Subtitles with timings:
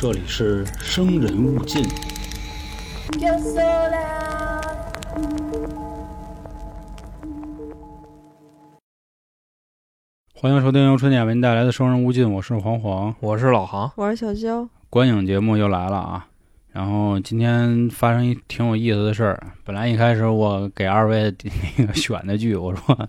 [0.00, 1.82] 这里是生人勿近。
[3.18, 4.62] Yo sola.
[10.34, 13.12] 欢迎收听由春点为您带来的《生人勿近》，我是黄黄。
[13.18, 16.28] 我是老航，我是小肖，观影节目又来了啊！
[16.70, 19.48] 然后今天发生一挺有意思的事儿。
[19.64, 21.34] 本来一开始我给二位
[21.76, 22.94] 那个选的剧， 我说《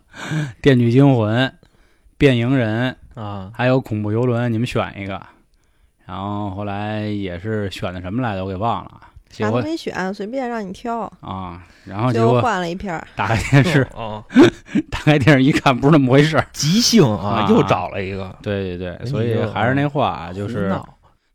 [0.59, 1.45] 电锯惊魂》
[2.17, 5.21] 《变蝇人》啊，还有《恐怖游轮》，你们选一个。
[6.09, 8.99] 然后后来也是选的什么来着，我给忘了。
[9.29, 13.07] 结啥都果没选，随便让你挑，啊，然后结最后果换了一片儿。
[13.15, 14.25] 打开电视，哦，
[14.89, 16.47] 打开电视一看，不是那么回事儿。
[16.51, 20.83] 即兴啊，啊又找了一个，对对对，哎所以还是那话，就是闹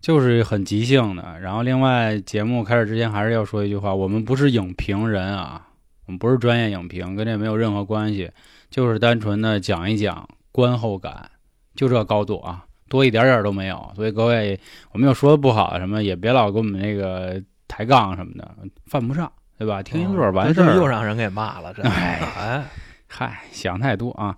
[0.00, 1.38] 就是很即兴的。
[1.38, 5.62] 然后另外节目开始之前还是要说一句话，我们不是影评人啊，
[6.06, 8.28] 我们不是专业影评，跟这没有任何关系，
[8.70, 11.30] 就是单纯的讲一讲观后感，
[11.76, 13.92] 就这高度啊，多一点点都没有。
[13.94, 14.58] 所以各位，
[14.92, 18.48] 我们有说的不好什么，也别老跟我们那个抬杠什么的，
[18.86, 19.82] 犯不上，对吧？
[19.82, 20.66] 听一乐完事儿。
[20.66, 22.64] 这又让人给骂了，这 哎哎，
[23.08, 24.36] 嗨，想太多啊，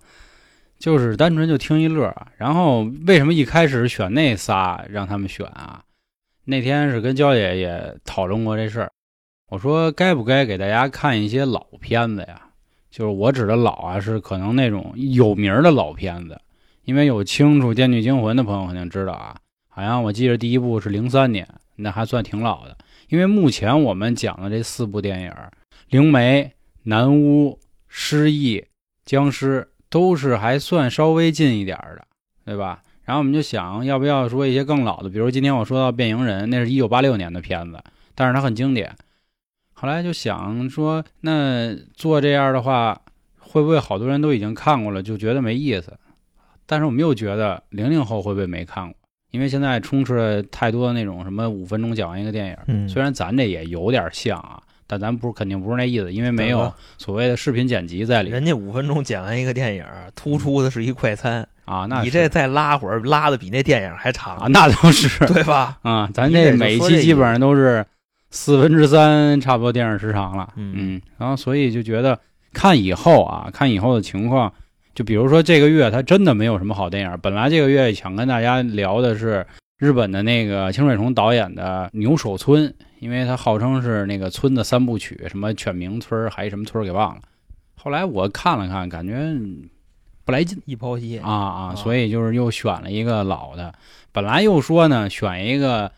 [0.79, 2.27] 就是单纯就听一乐儿。
[2.37, 5.83] 然后为什么一开始选那仨让他们选啊？
[6.45, 8.93] 那天是跟焦姐也讨论过这事儿，
[9.49, 12.43] 我说该不该给大家看一些老片子呀？
[12.89, 16.41] 就是我指的老啊，是可能那种有名儿的老片子，
[16.87, 19.37] 因为有清楚《电锯惊魂》的朋友肯定知道啊，
[19.69, 22.79] 好像我记得第一部是零三年，那还算挺老的。
[23.09, 25.31] 因为目前我们讲的这四部电影，
[25.91, 26.45] 《灵媒》
[26.85, 27.51] 《南巫》
[27.89, 28.61] 《失忆》
[29.05, 32.07] 僵尸都是还算稍微近一点的，
[32.45, 32.81] 对吧？
[33.05, 37.83] 然后我们就想要不要说一些更老的，比如今天我说到《变蝇人》，那是一九八六年的片子，
[38.15, 38.95] 但是它很经典。
[39.73, 43.03] 后来就想说，那做这样的话，
[43.41, 45.99] 会不会好多人都已经看过了，就觉得没意思？
[46.67, 48.95] 但是我们又觉得零零后会不会没看过？
[49.33, 61.85] 因为现在充斥了太多的那种什么五分钟讲完一个电影，嗯虽然咱这也有点像啊，但咱不是肯定不是那意思，因为没有所谓的视频剪辑在里人家五分钟剪完一个电影，突出的是一快餐，啊。
[61.87, 65.77] 那你这再拉会儿，拉的比那电影还长啊，那倒是 对吧？
[65.83, 67.85] 啊，咱这每一期基本上都是
[68.31, 70.51] 四分之三，差不多电影时长了。
[70.57, 72.19] 嗯然后所以就觉得
[72.55, 74.51] 看以后啊，看以后的情况，
[74.97, 77.19] 就比如说这个月它真的没有什么好电影。
[77.23, 79.47] 本来这个月想跟大家聊的是
[79.77, 82.67] 日本的那个清水崇导演的《牛首村》，
[82.99, 87.21] 因为他号称是那个村的三部曲，什么犬鸣村儿还什么村儿给忘了。
[87.75, 89.69] 后来我看了看，感觉嗯
[90.25, 90.59] 不来劲。
[90.65, 93.75] 一抛弃啊啊，所以就是又选了一个老的。
[94.13, 95.93] 本来又说呢，选一个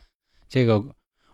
[0.49, 0.83] 这个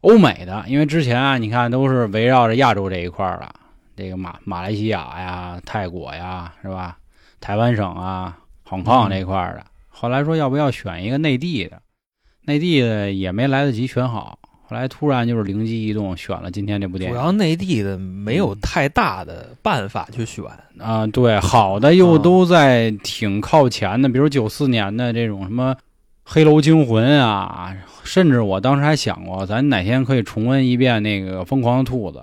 [0.03, 3.55] 欧美的，因为之前啊，你看都是围绕着亚洲这一块儿了，
[3.97, 6.99] 这个马马来西亚呀、泰国呀，是吧？
[7.45, 8.39] 台湾省啊、
[8.71, 9.67] 香港这一块儿的。
[9.91, 11.79] 后来说要不要选一个内地的，
[12.41, 14.39] 内地的也没来得及选好。
[14.67, 17.15] 后来突然就是灵机一动，选了今天这部电影。
[17.15, 20.43] 主要内地的没有太大的办法去选，
[20.79, 25.75] 啊，对，好的又都在挺靠前的，比如九四年的这种什么
[26.25, 32.19] 《黑楼惊魂》啊，甚至我当时还想过，咱哪天可以重温一遍那个《疯狂的兔子》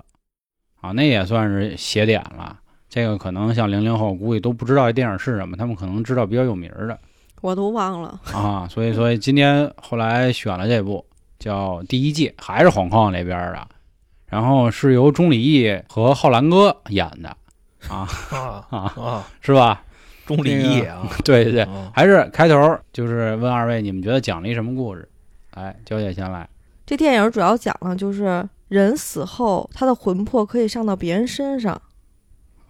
[0.80, 2.58] 啊，那也算是写点了。
[2.94, 6.98] 这个可能像零零后估计都不知道这电影是什么，他们可能知道比较有名儿的
[7.40, 11.02] 我都忘了，啊，所以所以今天后来选了这部
[11.38, 13.66] 叫《第一季》，还是黄矿那边的，
[14.26, 17.34] 然后是由钟离义和浩兰哥演的
[17.88, 19.82] 啊啊啊，啊，是吧？
[20.26, 25.08] 钟离义啊，对对对，嗯还是开头就是问二位，你们觉得讲了一什么故事？
[25.52, 26.46] 哎，娇姐先来。
[26.84, 31.80] 这电影主要讲的就是人死后，他的魂魄可以上到别人身上，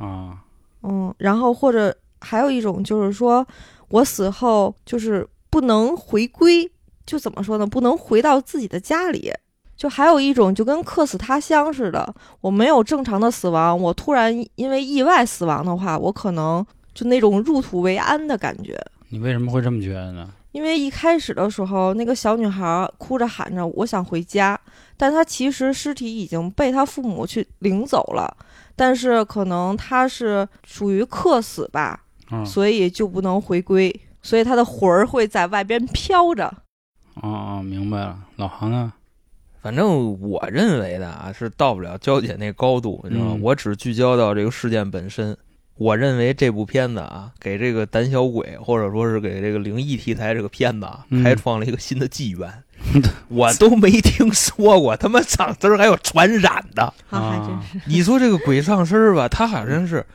[0.03, 0.39] 啊
[0.83, 3.47] 嗯，然后或者还有一种就是说
[3.89, 6.71] 我死后就是不能回归，
[7.07, 7.67] 就怎么说呢？
[7.67, 9.33] 不能回到自己的家里。
[9.75, 16.65] 就还有一种就跟客死他乡似的，我没有正常的死亡，我突然因为意外死亡的话，我可能
[16.95, 18.81] 就那种入土为安的感觉。
[19.09, 20.29] 你为什么会这么觉得呢？
[20.53, 24.59] 因为一开始的时候，那个小女孩哭着喊着“我想回家”，
[24.97, 28.37] 但她其实尸体已经被她父母去领走了，
[28.75, 36.47] 但是可能他是属于客死吧，嗯所以就不能回归，所以他的魂儿会在外边飘着。
[37.15, 38.19] 啊啊，明白了。
[38.37, 38.93] 老航呢？
[39.61, 43.33] 反正我认为的啊，是到不了娇姐那高度，你知道吗？
[43.35, 45.37] 嗯我只聚焦到这个事件本身。
[45.77, 52.63] 我认为这部片子啊，给这个胆小鬼或者说是给这个灵异题材这个片子啊，嗯开创了一个新的纪元。
[53.29, 56.83] 我都没听说过他妈上身还有传染的。
[57.11, 60.07] 啊，还真啊是，你说这个鬼上身儿吧，他好像是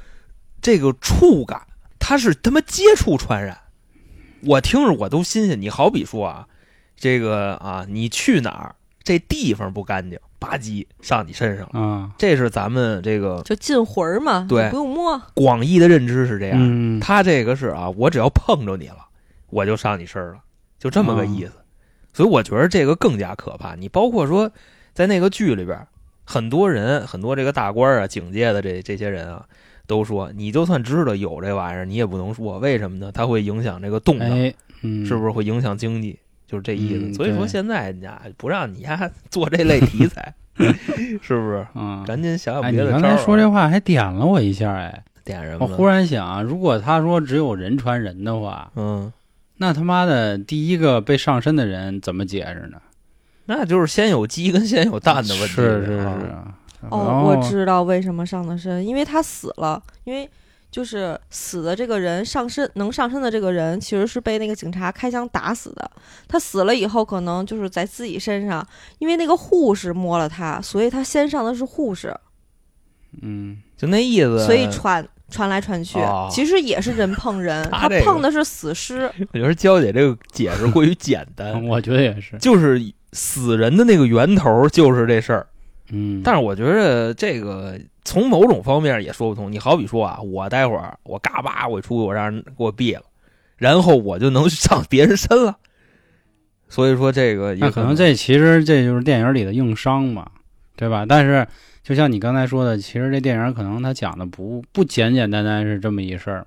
[0.62, 1.62] 这个触感，
[2.00, 3.58] 他是他妈接触传染。
[4.44, 5.60] 我听着我都新鲜。
[5.60, 6.48] 你好比说啊，
[6.96, 11.80] 这个啊，你去哪儿，这地方不干净，吧唧上你身上了。
[11.80, 15.20] 啊，这是咱们这个就进魂儿嘛，对不用摸。
[15.34, 16.58] 广义的认知是这样。
[16.60, 19.08] 嗯，他这个是啊，我只要碰着你了，
[19.50, 20.38] 我就上你身了，
[20.78, 21.54] 就这么个意思。
[22.18, 23.76] 所以我觉得这个更加可怕。
[23.76, 24.50] 你包括说，
[24.92, 25.78] 在那个剧里边，
[26.26, 29.46] 很多人，很多这个大官啊、警界的这这些人啊，
[29.86, 33.12] 都说，你就算知道有这玩意儿，你也不能说，为什么呢？
[33.14, 36.18] 它会影响这个动荡，哎，嗯，是不是会影响经济？
[36.48, 37.06] 就是这意思。
[37.06, 40.34] 嗯所以说现在人家不让你呀 做这类题材，
[41.22, 41.68] 是不是？
[41.76, 42.04] 嗯？
[42.08, 42.98] 赶紧想想哎，别的招儿啊。
[42.98, 45.72] 你刚才说这话还点了我一下，哎，点什么呢？
[45.72, 49.14] 我忽然想啊，如果他说只有人传人的话，嗯，
[49.58, 52.82] 那他妈的第一个被上身的人怎么解释呢？
[53.46, 55.48] 那就是先有鸡跟先有蛋的问题。
[55.48, 56.54] 是是啊是啊。
[56.90, 60.30] 哦，我知道为什么上的身，因为他死了，因为
[60.70, 65.90] 就是死的这个人上身能上身的这个人，其实是被那个警察开枪打死的。
[66.28, 68.66] 他死了以后，可能就是在自己身上，
[69.00, 72.16] 因为那个护士摸了他，所以他先上的是护士，
[73.22, 74.46] 嗯，就那意思。
[74.46, 79.12] 所以传传来传去，哦其实也是人碰人，他他这个碰的是死尸。
[79.34, 82.38] 我觉得娇姐这个解释过于简单， 我觉得也是。
[82.38, 82.82] 就是
[83.14, 85.48] 死人的那个源头就是这事儿。
[85.92, 89.52] 嗯，但是我觉得这个从某种方面也说不通。
[89.52, 93.04] 你好比说啊，我待会儿我嘎巴我出去我让人给我毙了，
[93.56, 95.58] 然后我就能上别人身了。
[96.70, 100.30] 所以说这个也那可能这其实这就是电影里的硬伤嘛，
[100.78, 101.06] 对吧？
[101.06, 101.46] 但是
[101.84, 106.46] 就像你刚才说的，其实这电影可能他讲的不不简简单单是这么一事儿，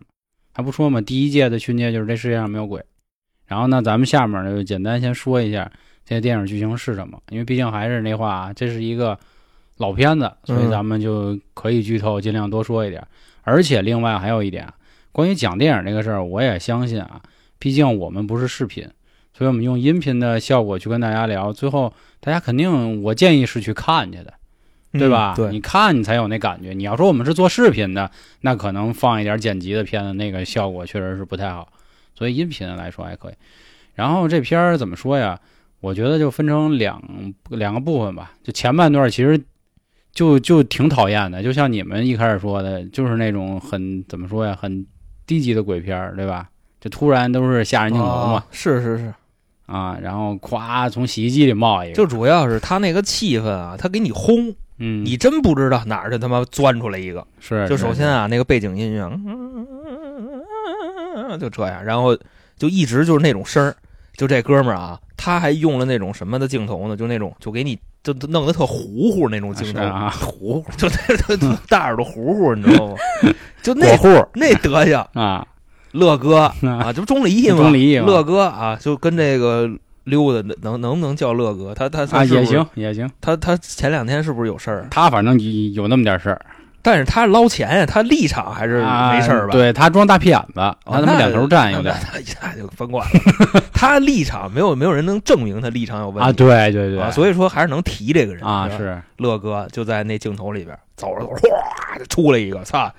[0.55, 1.01] 还不说嘛？
[1.01, 2.83] 第一届的训诫就是这世界上没有鬼。
[3.47, 5.71] 然后呢，咱们下面呢就简单先说一下
[6.05, 9.19] 这些电影剧情是什么，因为毕竟还是那话啊，这是一个
[9.79, 13.05] 老片子，所以嗯咱们就可以剧透，尽量多说一点。
[13.43, 14.73] 而且另外还有一点，
[15.11, 17.21] 关于讲电影这个事儿，我也相信啊，
[17.59, 18.89] 毕竟我们不是视频，
[19.41, 21.91] 所以我们用音频的效果去跟大家聊，最后
[22.21, 24.35] 大家肯定，我建议是去看去的，
[24.93, 25.33] 对吧？
[25.35, 26.75] 嗯对，你看你才有那感觉。
[26.75, 28.11] 你要说我们是做视频的，
[28.43, 31.67] 那可能放一点剪辑的片子，那个效果确实是不太好。
[32.15, 33.33] 所以音频来说还可以。
[33.95, 35.41] 然后这片儿怎么说呀？
[35.81, 37.03] 我觉得就分成两
[37.49, 38.33] 两个部分吧。
[38.43, 39.43] 就前半段其实
[40.13, 44.85] 就就挺讨厌的，就像你们一开始说的，就是那种很怎么说呀，很
[45.27, 46.51] 低级的鬼片儿，对吧？
[46.79, 49.15] 就突然都是吓人镜头嘛啊，是是是，
[49.71, 57.25] 啊，然后咵从洗衣机里冒一个，就主要是他那个气氛啊，他给你轰，嗯，你真不知道哪儿就他妈钻出来一个。
[57.39, 59.67] 是就首先，啊，那个背景音乐，嗯
[61.39, 62.17] 就这样，然后
[62.57, 63.75] 就一直就是那种声儿。
[64.17, 66.97] 就这哥们儿啊，他还用了那种什么的镜头呢？
[66.97, 72.97] 就那种就给你就就弄得特糊糊那种镜头，是啊，糊糊就那那大耳朵糊糊，你知道吗？
[73.63, 75.47] 就 那火糊那德行，啊，
[75.93, 76.55] 乐哥啊
[76.85, 77.57] 啊，这不钟离吗？
[77.57, 79.69] 钟离嘛乐哥啊，就跟这个
[80.05, 81.75] 溜达，能能不能叫乐哥？
[81.75, 84.87] 他他他啊也行也行，他他前两天是不是有事儿？
[84.91, 86.41] 他反正有有那么点事儿，
[86.83, 89.51] 但是他捞钱呀，他立场还是没事儿吧？
[89.51, 93.63] 啊对他装大屁眼子，哦，他他妈两头站有点那那 那就甭管了。
[93.73, 102.91] 他立场没有没有人能证明他立场有问题啊，对对对，啊所以说还是能提这个人啊是乐哥就在那镜头里边走着走着，哗就出来一个，操，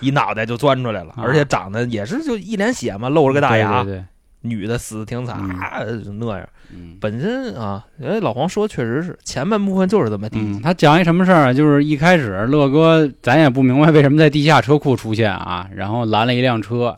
[0.00, 4.04] 一脑袋就钻出来了，啊而且长得也是就一脸血嘛，露着个大牙，对对对
[4.42, 6.48] 女的死的挺惨，嗯啊就那样。
[6.72, 11.52] 嗯本身啊，哎，老黄说确实是前半部分就是这么低嗯，他讲一什么事儿啊？
[11.52, 16.96] 就是一开始乐哥咱也不明白为什么在地下车库出现啊，然后拦了一辆车，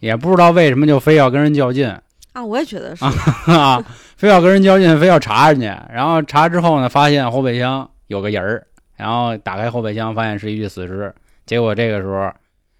[0.00, 1.88] 也不知道为什么就非要跟人较劲
[2.34, 3.04] 啊，我也觉得是，
[3.50, 3.82] 啊，
[4.18, 5.88] 非要跟人较劲，非要查人家。
[5.90, 11.12] 然后查之后呢，发现后备箱有个人儿，然后打开后备箱，发现是一具死尸。
[11.46, 12.30] 结果这个时候，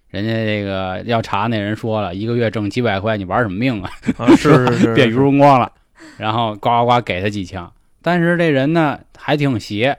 [0.09, 3.89] 人家这个要查那人说了，一个月挣几百块，你玩什么命啊？
[4.17, 5.71] 啊，是是 是，变鱼荣光了，
[6.17, 7.71] 然后呱呱呱给他几枪，
[8.01, 9.97] 但是这人呢还挺邪，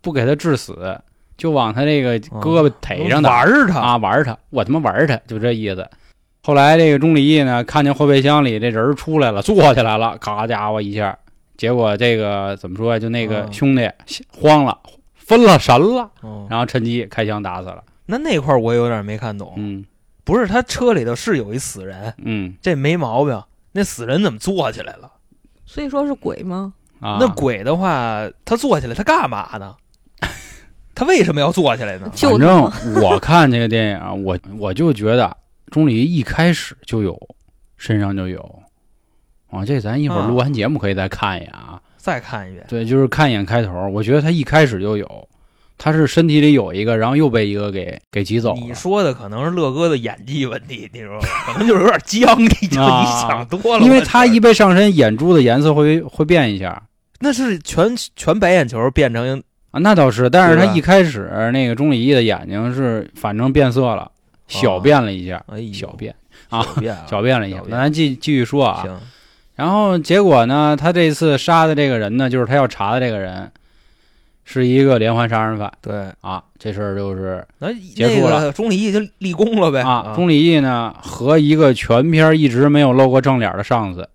[0.00, 1.00] 不给他致死，
[1.36, 5.88] 就往他这个胳膊腿上打、玩儿他啊玩他，我他妈玩他，就这意思。
[6.42, 11.16] 后来这个钟离义呢，看见后备箱里这人出来了，坐起来了，咔家伙一下，
[11.56, 12.98] 结果这个怎么说？
[12.98, 13.88] 就那个啊兄弟
[14.28, 14.78] 慌了，
[15.14, 17.84] 分了神了，哦然后趁机开枪打死了。
[18.10, 19.84] 那那块儿我有点没看懂，嗯
[20.24, 23.42] 不是他车里头是有一死人，嗯这没毛病。
[23.72, 25.10] 那死人怎么坐起来了？
[25.64, 26.72] 所以说是鬼吗？
[27.00, 29.76] 啊，那鬼的话，他坐起来他干嘛呢？
[30.94, 32.10] 他为什么要坐起来呢？
[32.14, 35.36] 反正我看这个电影啊，我我就觉得
[35.70, 37.16] 钟离一开始就有，
[37.76, 38.62] 身上就有
[39.48, 39.64] 啊。
[39.64, 41.80] 这咱一会儿啊录完节目可以再看一眼啊。
[41.96, 45.28] 再看一遍，对，就是看一眼开头，我觉得他一开始就有，
[45.82, 48.60] 他是身体里有一个，然后又被一个给给挤走了。
[48.60, 51.18] 你说的可能是乐哥的演技问题，你说？
[51.46, 53.84] 可能就是有点僵，你就啊你想多了。
[53.86, 56.82] 因为他一被上身，眼珠的颜色会会变一下
[57.20, 60.28] 那是全全白眼球变成啊，那倒是。
[60.28, 64.10] 但是他一开始那个钟离义的眼睛是反正变色了，
[64.48, 66.14] 小变了一下，哎小变
[66.50, 67.62] 啊小变啊 小变了一下。
[67.68, 69.00] 那咱继继续说啊，行，
[69.54, 73.50] 然后结果呢，他这次杀的这个人呢，就是他要查的这个人，
[74.44, 76.42] 是一个连环杀人犯对，啊。
[76.58, 84.06] 这事儿就是那结束了那个钟离义就立功了呗啊，钟离义呢和一个全片一直没有露过正脸的上司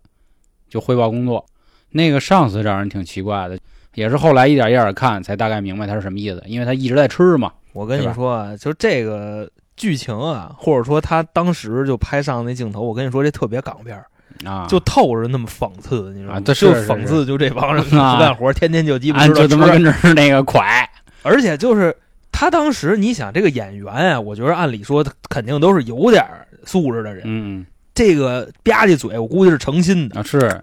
[0.70, 1.44] 就汇报工作。
[1.90, 3.58] 那个上司让人挺奇怪的，
[3.94, 7.52] 也是后来一点一点看才大概明白他是什么意思，因为他一直在吃嘛。
[7.74, 14.06] 我跟你说啊，就这个剧情啊，或者说他当时就拍上那镜头，我跟你说这特别港片儿，
[14.44, 16.38] 啊，就透着那么讽刺，你知道吗？
[16.38, 18.20] 啊这是就是讽刺就这帮人 不啊。
[18.20, 20.90] 干活，天天就鸡巴就他妈跟这儿那个快
[21.24, 21.96] 而且就是
[22.32, 26.26] 他当时，你想这个演员啊，我觉得按理说他肯定都是有点
[26.66, 27.24] 素质的人。
[27.26, 27.66] 嗯。
[27.94, 30.62] 这个吧唧嘴，我估计是诚心的，啊是。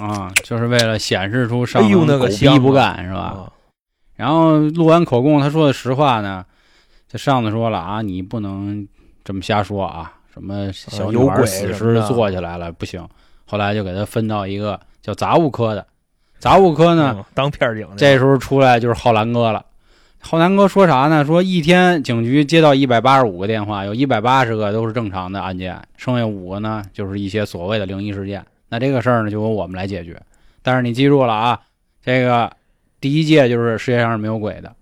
[0.00, 2.94] 啊，就是为了显示出上哎呦层狗那个香逼不啊。
[2.96, 3.20] 干是吧？
[3.20, 3.52] 啊。
[4.16, 6.44] 然后录完口供，他说的实话呢，
[7.08, 8.86] 这上司说了啊，你不能
[9.22, 13.06] 这么瞎说啊，什么小女有鬼孩死尸坐起来了不行。
[13.44, 15.86] 后来就给他分到一个叫杂物科的，
[16.38, 19.64] 杂物科呢，嗯当片儿警这时候出来就是浩南哥了。
[20.20, 21.24] 浩南哥说啥呢？
[21.24, 28.44] 说一天警局接到一百八十五个电话，有一百八十个都是正常的案件，剩下五个呢就是一些所谓的灵异事件。
[28.68, 30.20] 那这个事儿呢就由我们来解决。
[30.60, 31.60] 但是你记住了啊，
[32.04, 32.50] 这个
[33.00, 34.74] 第一届就是世界上是没有鬼的。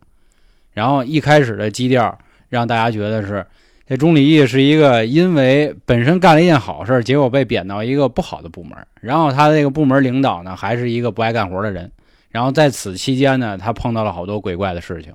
[0.72, 3.46] 然后一开始的基调让大家觉得是
[3.86, 11.90] 这钟离义是一个因为本身干了一件好事，结果被贬到一个不好的部门，然后他这个部门领导呢还是一个不爱干活的人。
[12.28, 15.12] 然后在此期间呢，他碰到了好多鬼怪的事情，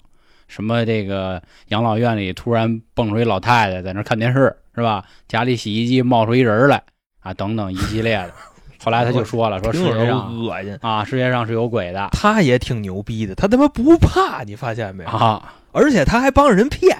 [0.48, 5.04] 什么这个养老院里突然蹦出一老太太在那看电视，是吧？
[5.28, 6.82] 家里洗衣机冒出一人来
[7.20, 8.32] 啊，等等一系列的。
[8.84, 10.75] 后来他就说了，说世界上恶心。
[10.82, 15.10] 啊，世界上是有鬼的他也挺牛逼的，他他妈不怕，你发现没有？
[15.10, 16.98] 啊，而且他还帮着人骗，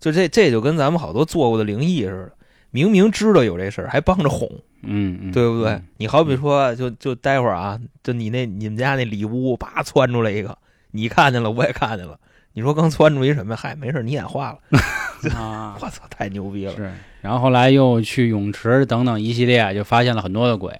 [0.00, 2.32] 就这这就跟咱们好多做过的灵异似的，
[2.70, 4.48] 明明知道有这事儿，还帮着哄，
[4.82, 5.72] 嗯嗯，对不对？
[5.72, 10.56] 嗯你好比说，就就待会儿啊，就你那你们家那里屋，叭窜出来一个，
[10.92, 12.18] 你看见了，我也看见了。
[12.52, 13.54] 你说刚窜出一什么？
[13.54, 14.58] 嗨，没事，你眼花了。
[15.36, 16.74] 啊， 我操，太牛逼了！
[16.74, 16.90] 是，
[17.20, 20.74] 然后后来又去泳池等等一系列，就发现了很多的鬼。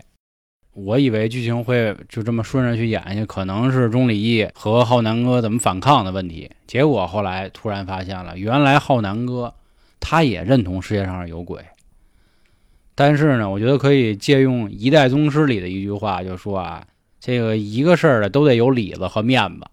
[0.84, 6.50] 我以为剧情会就这么顺着去演下去，可能是钟离义和浩南哥怎么反抗的问题。
[6.66, 9.54] 结果后来突然发现了，原来浩南哥
[9.98, 11.60] 他也认同世界上有鬼。
[12.94, 16.84] 但是呢，我觉得可以借用《一代宗师》里的一句话，就说啊，
[17.18, 19.66] 这个一个事儿的都得有里子和面子，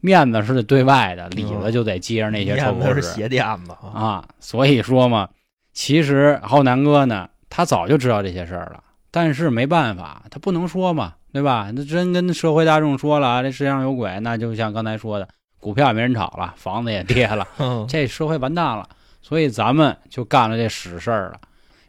[0.00, 2.86] 面子是对外的，里子就得接着那些臭狗屎。
[2.86, 5.28] 面子是鞋垫子啊，啊，所以说嘛，
[5.72, 11.70] 其实浩南哥呢，他早就知道这些事儿了，但是没办法，他不能说嘛，对吧？
[11.74, 15.28] 那真跟社会大众说了啊，这世界上有鬼，那就像刚才说的，
[15.60, 18.88] 股票也没人炒了，房子也跌了， 嗯这社会完蛋了。
[19.20, 21.40] 所以咱们就干了这屎事儿了。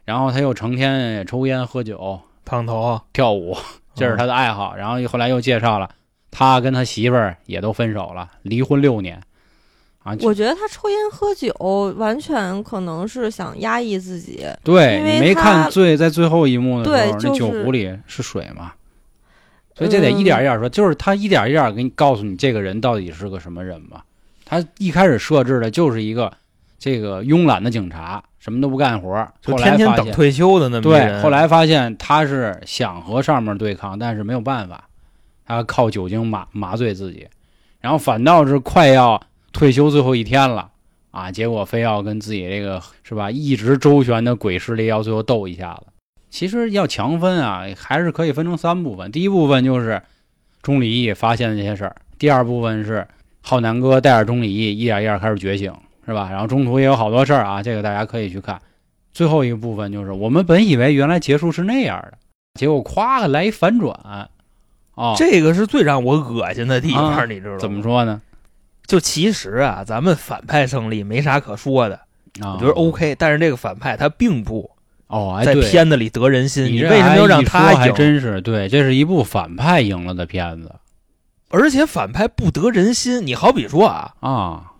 [0.04, 3.56] 然后他又成天抽烟喝酒烫头，跳舞，
[3.94, 4.74] 这是他的爱好。
[4.74, 5.88] 然后后来又介绍了，
[6.30, 9.22] 他跟他媳妇儿也都分手了，离婚六年。
[10.02, 11.52] 啊，我觉得他抽烟喝酒，
[11.98, 14.46] 完全可能是想压抑自己。
[14.64, 18.72] 对因为你没看最在最后一幕的时候，那就是酒壶里是水嘛，
[19.74, 24.04] 所以这得一点一点说，就是他一点一点给你告诉你这个人到底是个什么人吧。
[24.46, 26.32] 他一开始设置的就是一个
[26.78, 34.88] 这个慵懒的警察，什么都不干活，就后来发现天天等退休的那么一对，后来发现他是想和上面对抗，但是没有办法，
[35.46, 37.28] 他靠酒精麻麻醉自己，
[37.80, 39.20] 然后反倒是快要
[39.52, 40.70] 退休最后一天了
[41.10, 45.86] 啊，结果非要跟自己这个是吧一直周旋的鬼势力要最后斗一下子。
[46.30, 49.10] 其实要强分啊，还是可以分成三部分。
[49.10, 50.00] 第一部分就是
[50.62, 53.06] 钟离义发现的这些事儿，第二部分是
[53.40, 55.72] 浩南哥带着钟离义一点一点开始觉醒，
[56.06, 56.28] 是吧？
[56.30, 58.60] 然后中途也有好多事儿啊，这个大家可以去看。
[59.10, 62.18] 最后一个部分就是我们本以为原来结束是那样的，
[62.54, 64.28] 结果咵来一反转，
[64.94, 67.58] 哦，这个是最让我恶心的地方，啊你知道吗？
[67.58, 67.82] 怎么？
[67.82, 68.22] 说呢？
[68.90, 71.94] 就其实啊，咱们反派胜利没啥可说的，
[72.40, 73.14] 啊，我觉得 OK。
[73.16, 74.68] 但是这个反派他并不
[75.06, 77.90] 哦，哎，在片子里得人心，你为什么要让他赢还？
[77.92, 80.74] 真是对，这是一部反派赢了的片子
[81.50, 83.24] 而且反派不得人心。
[83.26, 84.72] 你好比说啊，啊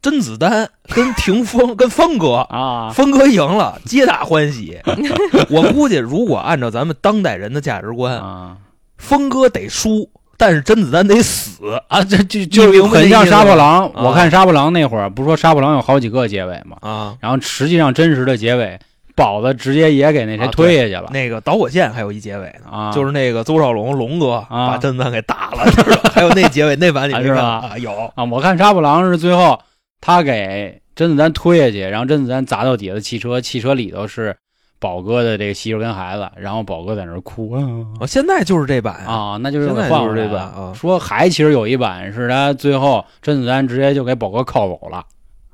[0.00, 4.80] 甄子丹跟霆锋跟峰哥，啊峰哥赢了，皆大欢喜。
[5.50, 8.56] 我估计如果按照咱们当代人的价值观，啊
[8.98, 11.80] 峰哥得输，但是甄子丹得死。
[11.88, 13.86] 啊，这就就很像杀破狼。
[13.86, 16.76] 啊我看杀破狼那会儿，不是说杀破狼有好几个结尾吗？
[16.80, 18.78] 啊，然后实际上真实的结尾，
[19.14, 25.64] 宝子直接也给那谁啊推下去了那个导火线还有一结尾呢，啊，就是那个邹少龙龙哥啊把甄子丹给打了，
[26.12, 27.78] 还有那结尾那版你没看啊是吧啊？
[27.78, 29.60] 有啊，我看杀破狼是最后
[30.00, 34.34] 他给甄子丹推下去，然后甄子丹砸到底下的汽车，汽车里头是
[34.82, 37.54] 宝哥的这个媳妇跟孩子，然后宝哥在那儿哭。
[37.54, 37.62] 啊
[38.00, 40.72] 哦，现在就是这版啊，那就是现在就是换回来这版啊。
[40.74, 45.04] 说还其实有一版是他最后甄子丹直接就给宝哥铐走了。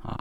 [0.01, 0.17] 啊，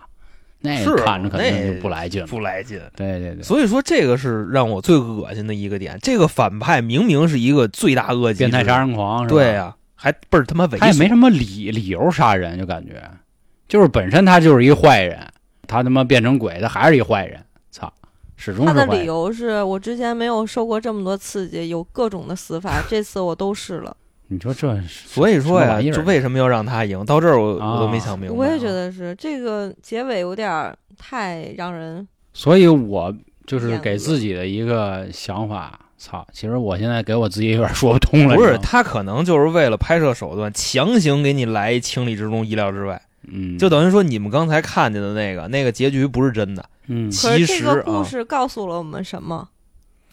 [0.60, 2.20] 那是看着肯定那就不来劲。
[2.20, 2.26] 了。
[2.26, 2.78] 不来劲。
[2.94, 5.98] 对对对，所以说这个是让我最恶心的一个点。
[6.02, 9.34] 这个反派明明是一个罪大恶极，变态杀，人狂是吧？
[9.34, 13.02] 对呀、还倍儿他妈猥琐，他也没什么理理由杀人，就感觉。
[13.68, 15.18] 就是本身他就是一坏人，
[15.66, 17.38] 他他妈变成鬼，他还是一坏人，
[17.70, 17.92] 操，
[18.38, 19.04] 始终他的理。
[19.04, 23.94] 由是我之前没有受过这么多刺激，有各种的死法， 这次我都试了。
[24.28, 27.04] 你说这，所以说呀，就为什么要让他赢？
[27.04, 28.34] 到这儿我、啊我都没想明白。
[28.34, 33.12] 我也觉，得是这个结尾有点太让人所以我
[33.46, 38.36] 就是给自己的一个想法，操，其实我现在给我自己有点说不通了。
[38.36, 43.00] 不是他可能就是为了拍摄手段，强行给你来一情理之中、意料之外，
[43.32, 46.62] 嗯，就等于说你们刚才看见的那个那个结局不是真的。
[46.88, 49.48] 嗯，其可是这实个故啊事告诉了我们什么？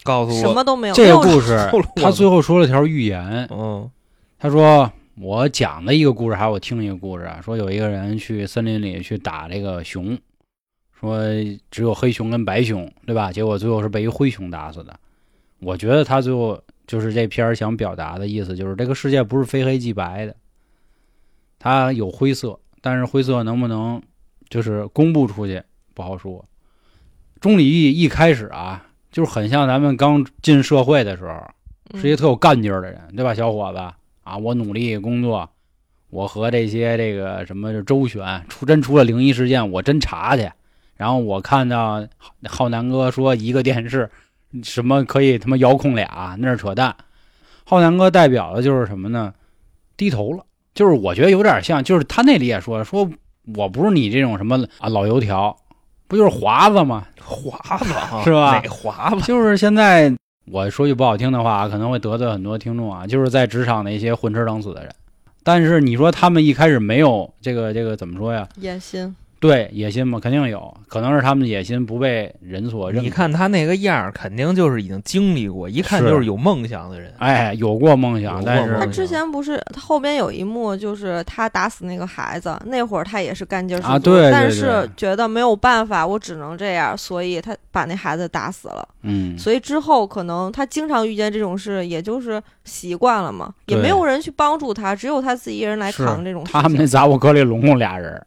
[0.04, 0.94] 告诉我，什么都没有。
[0.94, 1.58] 这个故事
[1.96, 3.90] 他最后说了条预言，嗯
[4.38, 10.16] 他说我讲的一个故事，还有我听一个故事啊，说有一个人去森林里去打这个熊，
[11.00, 11.18] 说
[11.70, 13.32] 只有黑熊跟白熊，对吧？
[13.32, 14.94] 结果最后是被一灰熊打死的。
[15.60, 20.36] 我觉得他最后就是这片儿想表达的意思，就是这个世界不是非黑即白的，
[21.58, 24.00] 它有灰色，但是灰色能不能
[24.50, 25.62] 就是公布出去
[25.94, 26.44] 不好说。
[27.40, 31.32] 钟离义一开始啊，就是很像咱们刚进社会的时候，
[31.92, 33.78] 嗯是一个特有干劲儿的人，对吧，小伙子
[34.24, 34.36] 啊？
[34.36, 35.48] 我努力工作，
[36.10, 40.50] 我和这些这个什么周旋，出真出了灵异事件，我真查去。
[40.96, 42.06] 然后我看到
[42.48, 44.10] 浩南哥说一个电视
[44.62, 46.96] 什么可以他妈遥控俩，那是扯淡。
[47.64, 49.34] 浩南哥代表的就是什么呢？
[49.96, 53.08] 低头了，就是我觉得有点像，就是他那里也说说
[53.54, 55.56] 我不是你这种什么啊老油条，
[56.08, 57.06] 不就是华子吗？
[57.22, 59.20] 华子啊， 是吧哪华子？
[59.22, 60.12] 就是现在
[60.50, 64.92] 我说句不好听的话，可能会得罪很多听众啊，就是在职场的一些混吃等死的人。
[65.42, 68.48] 但是你说他们一开始没有这个这个怎么说呀？
[68.56, 69.14] 野心。
[69.46, 73.04] 对野心嘛，肯定有，可能是他们的野心不被人所认可。
[73.04, 77.12] 你看他那个样儿，肯定就是已经经历过，一看就是有梦想的人。
[77.18, 88.88] 哎，有过梦想，但是他之前不是他后边有一幕，就是他打死那个孩子，那会儿他也是干劲儿十足，啊对对对但是觉得没有办法，我只能这样，所以他把那孩子打死了。
[89.02, 96.52] 嗯，所以之后可能他经常遇见这种事，也就是习惯了嘛，也没有人去帮助他，只有他自己一人来扛这种事。
[96.52, 98.22] 他们那杂货壳里拢共俩人，啊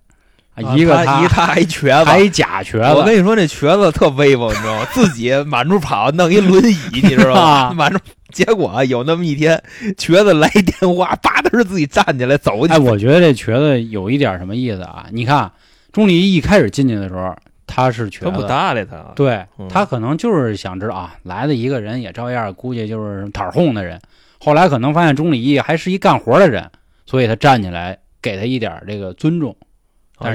[0.62, 4.88] 一个他一他还一瘸子，还一假瘸子，我跟你说，那瘸子特威风，你知道吗？
[4.92, 7.42] 自己满处跑，弄一轮椅，你知道吗？
[7.42, 8.00] 啊满处。
[8.32, 9.60] 结果啊有那么一天，
[9.98, 12.78] 瘸子来一电话，叭的是自己站起来走起哎，。
[12.78, 15.08] 我觉得这瘸子有一点什么意思啊？
[15.12, 15.52] 你看
[15.92, 24.00] 钟离一开始进去的时候，他是瘸子他不子，搭理他，对嗯他可能就是想知道啊，来的一个人也照样，估计就是讨哄的人。
[24.40, 26.70] 后来可能发现钟离义还是一干活的人，
[27.08, 29.58] 所以他站起来给他一点这个尊重。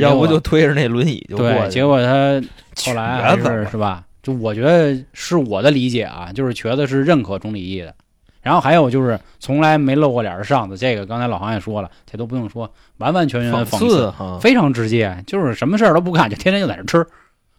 [0.01, 2.43] 要不就推着那轮椅就过去对，结果他
[2.85, 4.05] 后来是是吧？
[4.23, 7.95] 就我觉得是我的理解啊，就是瘸子是认可钟离义的。
[8.41, 17.07] 然后还有就是从来没露过脸的上司，这个刚才老黄也说了，这都不用说，完完全全讽讽刺哈，非常直接，就是什么事儿都不干，就天天就在那吃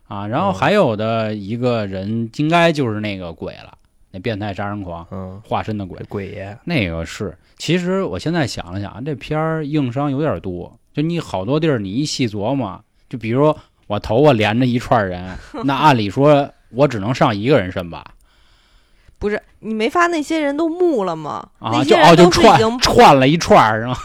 [0.08, 0.28] 啊。
[0.28, 3.74] 然后嗯还有的一个人，应该就是那个鬼了，
[4.12, 7.36] 那变态杀人狂嗯，化身的鬼，鬼爷那个是。
[7.58, 13.54] 其实我现在想了想，这片儿硬伤有点多，就你好多地儿你一细琢磨，就比如
[13.88, 15.30] 我头发连着一串人，
[15.66, 18.06] 那按理说我只能上一个人身吧？
[19.20, 21.50] 不是你没发那些人都木了吗？
[21.60, 23.98] 啊，那就人串串了一串儿，是吗？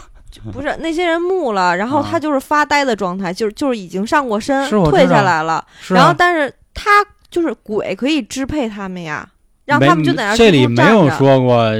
[0.51, 6.89] 不是那些人木了，然后啊他就是发呆的状态，就是就是已经上过身，退下来了，是然后啊，但是他
[7.29, 9.29] 就是鬼可以支配他们呀，
[9.65, 11.71] 让没他们就在这里没有说过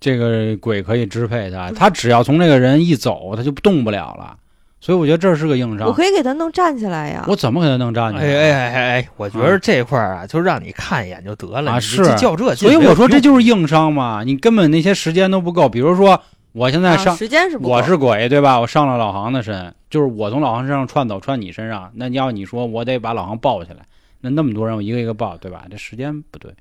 [0.00, 4.36] 这个鬼可以支配他，他只要从这个人一走，他就动不了了。
[4.80, 5.86] 所以我觉得这是个硬伤。
[5.86, 7.24] 我可以给他弄站起来呀。
[7.26, 8.24] 我怎么给他弄站起来？
[8.24, 15.68] 哎哎哎哎哎，我觉得这块儿啊，就让你看一眼就得了，你啊是较这所以我说这就是硬伤嘛，你根本那些时间都不够。
[15.68, 16.20] 比如说，
[16.52, 18.60] 我现在啊上、时间是不够我是鬼对吧？
[18.60, 23.78] 我上了老航的身，就是我从老航身上窜走窜你身上，那要你说我得把老航抱起来，
[24.20, 25.64] 那那么多人我一个一个抱，对吧？
[25.70, 26.52] 这时间不对，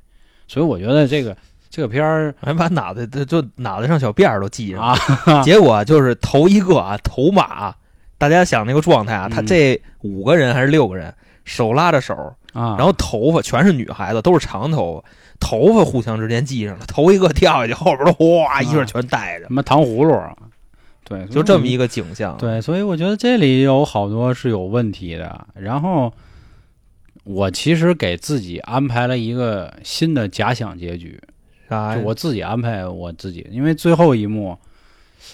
[0.48, 1.36] 所以我觉得这个
[1.70, 7.74] 这个片儿还把脑袋就就脑袋上小辫儿都系上了，啊，结果就是头一个啊，头马，
[8.18, 11.14] 大家想那个状态啊，他嗯这五个人还是六个人，
[11.46, 12.14] 手拉着手，
[12.54, 20.36] 啊，然后头发全是女孩子，都是长头发，头发互相之间系上了，头一个掉下去，后边都哗一下全带着什，么糖葫芦啊，
[21.04, 25.48] 对，就这么一个个景象。，对，所以我觉得这里有好多是有问题的。
[25.54, 26.12] 然后
[27.24, 31.22] 我其实给自己安排了一个新的假想结局，
[31.70, 31.96] 啥？
[31.96, 34.58] 就我自己安排我自己，因为最后一幕，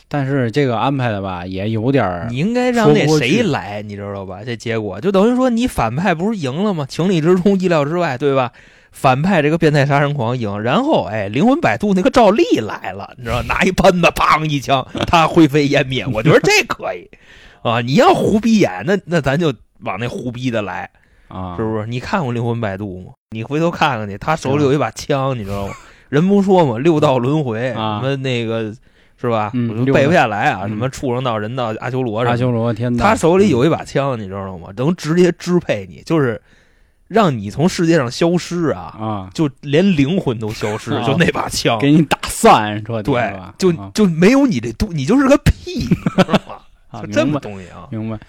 [0.08, 4.41] 但是这个安排的吧也有点儿你应该让那谁来，你知道吧？
[4.45, 6.86] 这结果就等于说你反派不是赢了吗？
[6.88, 8.51] 情理之中，意料之外，对吧？
[8.91, 16.06] 反派这个变态杀人狂赢，然后哎，灵魂摆渡那个赵丽来了，你知道，拿一喷子，砰一枪，他灰飞烟灭。
[16.06, 17.10] 我觉得这可以
[17.63, 17.82] 啊！
[17.82, 20.88] 你要胡逼演，那那咱就往那胡逼的来，
[21.27, 21.88] 啊，是不是？
[21.88, 23.13] 你看过《灵魂摆渡》吗？
[23.32, 25.73] 你回头看看去，他手里有一把枪，你知道吗？
[26.10, 28.71] 人不说吗，六道轮回，啊什么那个
[29.23, 29.51] 是吧？
[29.93, 34.67] 背不下来啊，嗯什么畜生道、人道、阿修罗什么，阿修罗天道，他手里有一把枪，你知道吗？
[34.75, 36.41] 能直接支配你，就是
[37.07, 46.57] 让你从世界上消失啊，啊，就连灵魂都消失，啊就那把枪，给你打散，说对吧？，就啊就没有你这东，你就是个屁， 你知道吗？
[46.89, 48.19] 啊就这东西啊，明白。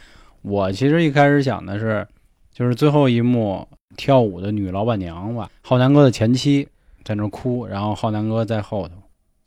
[0.43, 2.07] 我其实一开始想的是，
[2.53, 6.69] 就是最后一幕跳舞的女老板娘吧，浩南哥的前妻
[7.03, 8.95] 在那哭，然后浩南哥在后头。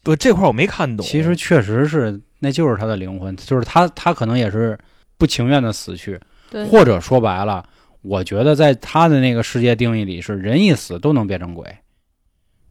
[0.08, 1.06] 对这块儿我没看懂。
[1.06, 4.78] 其实确实是，那就是他的灵魂，就是他，他可能也是
[5.18, 6.18] 不情愿的死去，
[6.70, 7.64] 或者说白了，
[8.02, 11.66] 我觉得在他的那个世界定义里，是人一死都能变成鬼，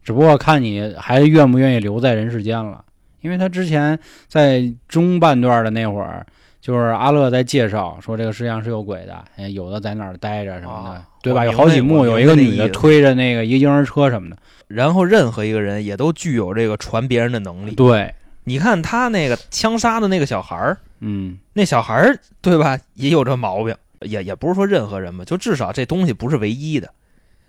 [0.03, 2.83] 只不过看你还愿不愿意留在人世间了。
[3.21, 6.25] 因为他之前在中半段的那会儿，
[6.67, 11.45] 就是阿乐在介绍说这个世界上是有鬼的，哎有的在那儿待着什么的，啊对吧？
[11.45, 17.77] 有好几幕，有一个女的推着那个一个婴儿车什么的，然后任何一个人也都具有这个传别人的能力。
[17.77, 26.91] 对，你看他那个枪杀的那个小孩儿，嗯，那小孩儿对吧，也有这毛病，也也不是说任何人吧，就至少这东西不是唯一的。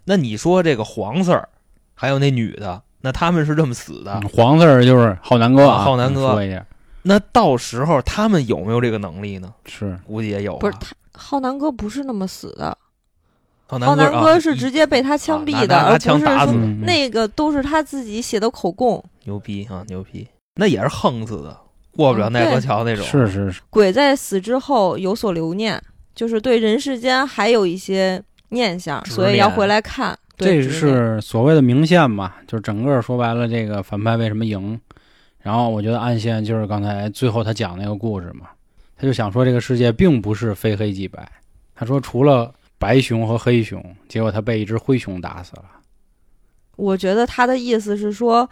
[0.05, 1.49] 那你说这个黄四儿，
[1.95, 6.63] 还有那女的，那他们是这么死的，嗯黄字儿就是浩南哥啊浩南哥说一下
[7.07, 9.53] 那到时候他们有没有这个能力呢？
[9.65, 10.59] 是估计也有吧。
[10.59, 12.77] 不是他浩南哥不是那么死的，
[13.65, 19.03] 浩浩南哥啊是直接被他枪毙的，而不是说枪打死嗯那个都是他自己写的口供。
[19.23, 20.27] 牛逼啊，牛逼！
[20.55, 21.57] 那也是横死的，
[21.95, 23.05] 过不了奈何桥那种。
[23.05, 25.81] 是是是，鬼在死之后有所留念，
[26.13, 30.17] 就是对人世间还有一些念想，所以要回来看。
[30.35, 34.79] 对这是所谓的明线嘛，就是整个说白了，这个反派为什么赢？
[35.47, 38.47] 然后我觉得暗线就是刚才最后他讲那个故事嘛，
[38.97, 41.25] 他就想说这个世界并不是非黑即白。
[41.73, 45.63] 他说除了白熊和黑熊，结果他被一只灰熊打死了。
[46.75, 48.49] 我觉得他的意思是说，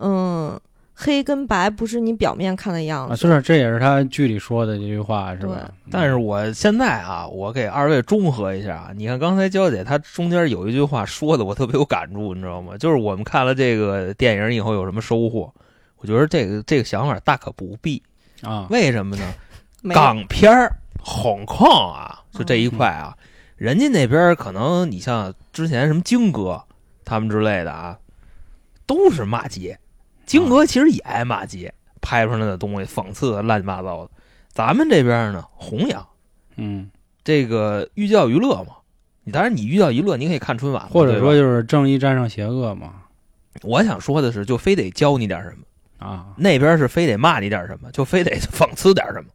[0.00, 0.60] 嗯，
[0.92, 3.28] 黑跟白不是你表面看的样啊，子。
[3.28, 5.54] 是，这也是他剧里说的这句话，是吧？
[5.62, 8.90] 嗯但是我现在啊，我给二位中和一下啊。
[8.92, 12.76] 你看刚才娇姐她中间有一句话说的，我特别有感触，你知道吗？
[12.76, 15.54] 就是我们看了这个电影以后有什么收获？
[16.04, 18.02] 我觉得这个这个想法大可不必。
[18.42, 19.34] 啊，为什么呢？
[19.94, 23.16] 港片儿、Hong Kong 啊，就这一块啊，
[23.56, 26.62] 人家那边可能你像之前什么京哥
[27.06, 27.98] 他们之类的啊，
[28.84, 29.78] 都是骂街。
[30.26, 34.10] 京哥其实也爱骂街，拍出来的东西讽刺的乱七八糟的。
[34.52, 36.06] 咱们这边呢，弘扬
[36.56, 36.90] 嗯，
[37.22, 38.74] 这个寓教于乐嘛。
[39.22, 42.92] 你当然你寓教于乐，你可以看春晚，或者说就是正义战胜邪恶嘛。
[43.62, 45.64] 我想说的是，就非得教你点什么。
[46.04, 49.30] 啊，那边是非得骂你点什么，就非得 讽刺点什么，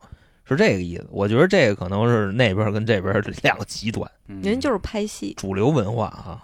[0.46, 1.08] 是这个意思。
[1.10, 6.44] 我觉得这个可能是那边跟这边两个极端，嗯人就是拍戏，主流文化啊。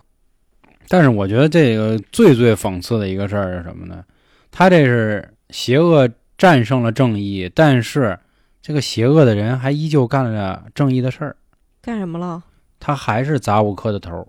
[0.88, 4.04] 但是我觉得这个最最讽刺的一个事儿是什么呢？
[4.52, 8.18] 他这是邪恶战胜了正义，但是
[8.62, 11.36] 这个邪恶的人还依旧干了正义的事儿，
[11.82, 12.44] 干什么了？
[12.80, 14.28] 他还是杂物科的头儿。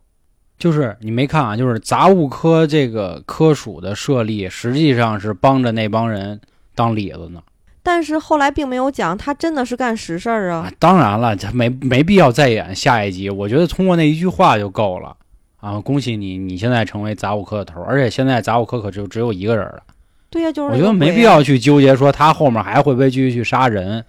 [0.58, 6.40] 就是你没看啊，就是杂物科这个科属的设立，实际上是帮着那帮人
[6.74, 7.42] 当里子呢。
[7.82, 13.30] 但是后来并没有讲他真的是干实事儿啊啊。，当然了，这没没必要再演下一集。
[13.30, 15.16] 我觉得通过那一句话就够了
[15.58, 15.78] 啊！
[15.78, 19.82] 恭喜你，你现在成为杂物科的头，而且现在杂物科可就只有一个人了。
[20.30, 24.04] 对呀、就是我觉得没必要去纠结说他后面还会不会继续去杀人，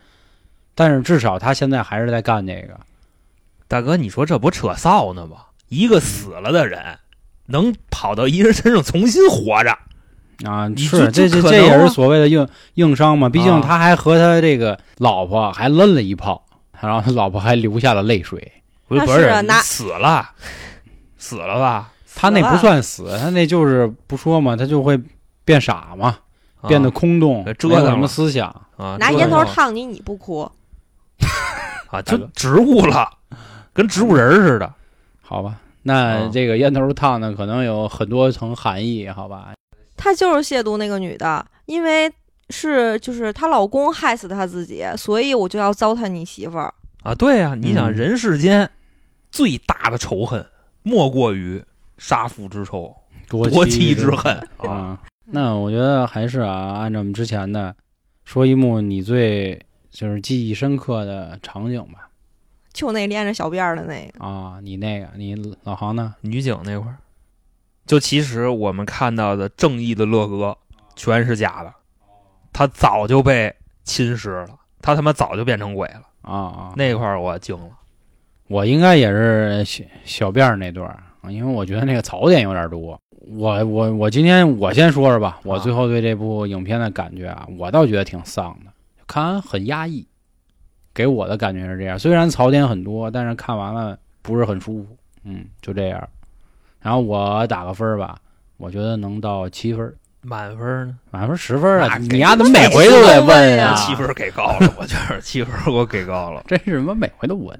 [0.73, 2.79] 但是至少他现在还是在干这个。
[3.67, 5.38] 大哥，你说这不扯臊呢吗？
[5.69, 6.99] 一个死了的人
[7.47, 9.77] 能跑到一人身上重新活着，
[10.49, 13.30] 啊，是这这这也是所谓的硬硬伤嘛。
[13.30, 16.45] 毕竟啊他还和他这个老婆还抡了一炮，
[16.80, 18.51] 然后他老婆还流下了泪水。
[18.88, 19.01] 不是
[19.63, 20.30] 死了，
[21.17, 21.91] 死了吧？
[22.15, 24.97] 他那不算死，他那就是不说嘛，他就会
[25.43, 26.17] 变傻嘛，
[26.62, 28.47] 啊变得空洞，给折腾思想。
[28.77, 30.49] 啊，拿烟头烫你，你不哭？
[31.89, 33.10] 啊，就植物了，
[33.73, 34.73] 跟植物人似的。
[35.30, 39.54] 好吧，那啊这个烟头烫呢，可能有很多层含义，好吧？
[39.98, 42.10] 她就是亵渎那个女的，因为
[42.50, 46.74] 是就是她老公害死她自己，所以我就要糟蹋你媳妇儿。
[47.04, 48.70] 啊，对呀、你想嗯人世间
[49.30, 50.46] 最大的仇恨，
[50.82, 51.62] 莫过于
[51.98, 52.96] 杀父之仇、
[53.28, 54.70] 夺夺妻妻之恨啊！
[54.70, 55.00] 啊。
[55.26, 57.76] 那我觉得还是啊，按照我们之前的，
[58.24, 59.62] 说一幕你最
[59.92, 62.07] 就是记忆深刻的场景吧。
[62.78, 66.13] 就那连着小辫儿的那个，啊，你那个，你老航呢？
[66.22, 66.98] 女警那块儿，
[67.88, 70.56] 就其实我们看到的正义的乐哥
[70.96, 71.74] 全是假的，
[72.54, 73.52] 他早就被
[73.84, 76.02] 侵蚀了，他他妈早就变成鬼了。
[76.22, 77.72] 啊啊，那块儿我惊了，
[78.48, 83.02] 我应该也是小小辫儿那段儿，啊因为我觉得那个槽点有点多。
[83.30, 88.72] 我我我今天我先说说吧，我啊最后对这部影片的感觉啊，我倒觉得挺丧的，
[89.08, 90.08] 看完很压抑，
[90.97, 91.99] 给我的感觉是这样。
[91.99, 96.10] 虽然槽点很多，但是看完了不是很舒服，嗯，就这样。
[96.81, 98.17] 然后我打个分儿吧，
[98.57, 100.97] 我觉得能到七分，满分呢？
[101.12, 101.99] 满分十分啊！
[101.99, 103.75] 你丫怎么每回都得问呀啊？
[103.75, 106.43] 七分给高了，我就是七分我给高了。
[106.47, 107.55] 真是什么每回都问。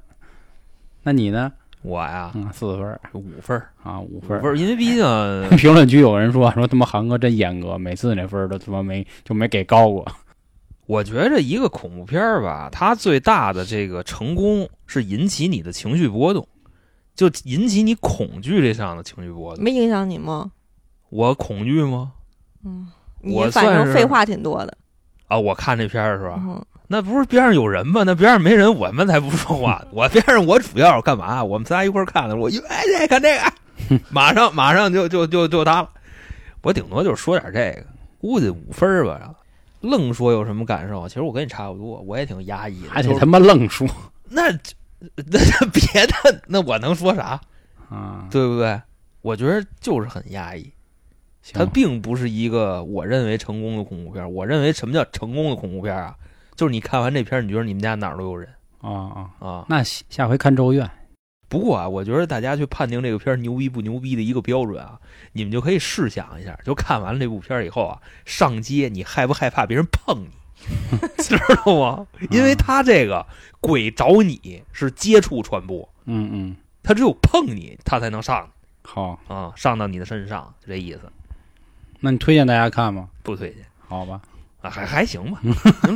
[1.04, 1.54] 那你呢？
[1.84, 5.06] 我呀，嗯，四分儿五分儿，啊，五分因为毕竟
[5.58, 10.04] 评论区有人说说他妈韩哥真严格，每次那分儿都他妈没就没给高过。
[10.88, 16.48] 我觉着一个恐怖片儿吧，它最大的这个成功是引起你的情绪波动，
[17.14, 19.64] 就引起你恐惧这上的情绪波动。
[19.64, 20.50] 没影响你吗？
[21.10, 22.14] 我恐惧吗？
[22.66, 22.88] 嗯，
[23.22, 24.78] 你我反正废话挺多的，
[25.28, 26.40] 啊，我看这片儿是吧？
[26.42, 28.04] 嗯，那不是边上有人吗？
[28.06, 29.86] 那边上没人，我们才不说话。
[29.92, 31.44] 我边上我主要是干嘛？
[31.44, 32.36] 我们仨一块儿看的。
[32.38, 35.90] 我一哎，这看这个， 马上马上就就就就他了。
[36.62, 37.86] 我顶多就说点这个，
[38.20, 39.34] 估计五分儿吧。
[39.82, 41.08] 愣说有什么感受？
[41.08, 42.90] 其实我跟你差不多，我也挺压抑的。
[42.90, 43.88] 还得他妈愣说
[44.30, 44.52] 那
[45.00, 47.40] 那别的，那我能说啥？
[47.90, 48.28] 啊！
[48.32, 48.82] 对不对？
[49.22, 50.72] 我觉得就是很压抑。
[51.54, 54.34] 它，并不是一个我认为成功的恐怖片。
[54.34, 56.16] 我认为什么叫成功的恐怖片啊？
[56.56, 58.50] 就是你看完这片，你觉得你们家哪儿都有人
[58.82, 59.66] 啊啊，啊。
[59.70, 60.86] 那下下回看《咒怨》
[61.50, 65.00] 不过啊，我觉得大家去判定这个片儿牛逼不牛逼的一个标准啊，
[65.32, 70.30] 你们就可以试想一下，就看完了这部片儿以后啊，上街你害不害怕别人碰你，
[71.24, 72.08] 知道吗？
[72.32, 73.26] 因为他这个
[73.62, 78.50] 鬼找你是接触传播，嗯嗯，他只有碰你，他才能上
[78.82, 81.02] 好，啊，上到你的身上，就这意思。
[82.00, 83.10] 那你推荐大家看吗？
[83.24, 84.22] 不推荐好吧，
[84.62, 85.40] 啊，还还行吧。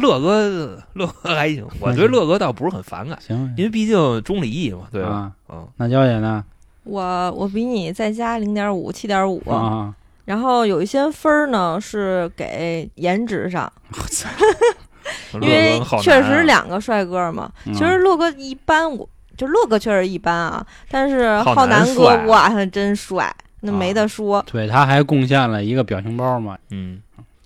[0.01, 5.09] 乐哥，乐哥还行，我对乐哥倒不是很反感，行，因为毕竟钟离义嘛，对吧？
[5.09, 6.43] 啊，嗯，那娇姐呢？
[6.83, 9.93] 我我比你再加零点五，七点五，啊，
[10.25, 14.29] 然后有一些分儿呢是给颜值上，我操，
[15.33, 17.51] 因为确啊实两个帅哥嘛。
[17.65, 24.43] 嗯其实乐哥一般，我就乐哥确实一般啊，但是浩浩南哥哇，他真帅，那啊没得说。
[24.51, 26.57] 对，他还贡献了一个表情包嘛。
[26.71, 26.99] 嗯，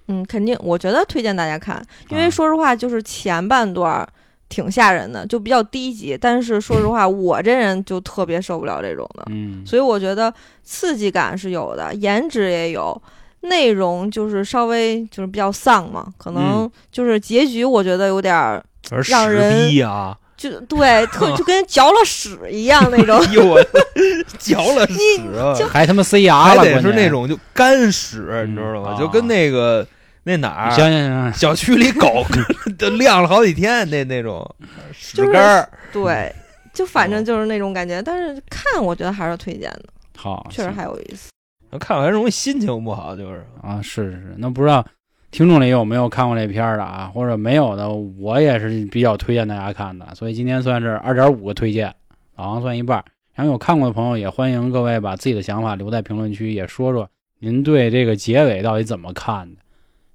[0.08, 4.08] 嗯，肯定，我觉得推荐大家看，因为啊说实话，就是前半段儿
[4.50, 6.18] 挺吓人的，就比较低级。
[6.20, 13.02] 但是说实话，我这人就特别受不了这种的，嗯，所以我觉得刺激感是有的，颜值也有。
[13.42, 18.64] 内容就是稍微就是比较丧嘛，可能嗯就是结局我觉得有点儿
[19.08, 20.18] 让人啊！
[20.38, 23.18] 就对，特就跟嚼了屎一样那种。
[23.24, 23.64] 哎呦我
[24.38, 25.56] 嚼了 屎啊！
[25.70, 27.10] 还他妈塞牙了，还得是那。
[27.10, 28.96] 种就干屎，你知道吗？
[28.96, 29.86] 嗯就跟那个
[30.24, 32.26] 那哪行儿行行行，小区里狗
[32.78, 34.44] 都晾了好几天那那种
[34.92, 35.70] 屎就是干儿。
[35.94, 36.34] 对，
[36.74, 38.02] 就反哦正就是那种感觉。
[38.02, 39.84] 但是看我觉得还是推荐的，
[40.18, 41.30] 好，确实还有意思。
[41.80, 44.86] 看完容易心情不好，就是啊，是是是，那不知道
[45.36, 47.12] 听众里有没有看过这片儿的啊？
[47.14, 50.08] 或者没有的，我也是比较推荐大家看的。
[50.16, 51.94] 所以今天算是二点五个推荐，
[52.38, 53.04] 老王算一半儿。
[53.34, 59.58] 然后有看过的朋友，也欢迎各位把自己的想法留在评论区，也说说您对这个结尾到底怎么看的。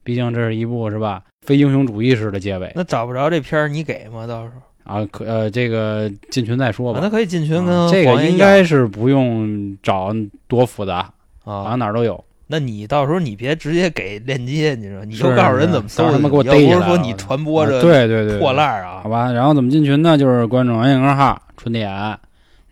[0.03, 4.27] 毕竟这是一部是吧非英雄主义式的结尾那找不着这片儿，你给吗？
[4.27, 6.99] 到时候啊，可呃这个进群再说吧。
[6.99, 10.17] 啊那可以进群啊跟这个应该是不用找
[10.49, 11.13] 多复杂，
[11.45, 11.75] 啊。
[11.75, 12.25] 哪儿都有。
[12.51, 20.19] 那你到时候你别直接给链接，你说你是就告诉人怎么搜他妈给我要逮起来不是说你传播啊着对对对破烂儿啊好，吧，然后怎么进群呢？
[20.19, 21.89] 就是关注微信公号“春点”，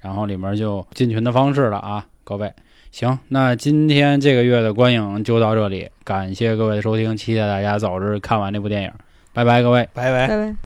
[0.02, 2.52] 然后里面就进群的方式了啊，各位。
[2.90, 8.90] 行，那今天这个月的观影就到这里，感谢各位的收听，期待大家早日看完这部电影，
[9.32, 9.88] 拜拜，各位。
[9.94, 10.26] 拜拜。
[10.26, 10.58] 拜拜。